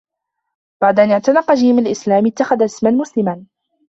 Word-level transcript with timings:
بعد 0.81 0.99
أن 0.99 1.11
اعتنق 1.11 1.53
جيم 1.53 1.79
الإسلام، 1.79 2.25
اتّخذ 2.27 2.63
اسما 2.65 2.91
مسلما. 2.91 3.45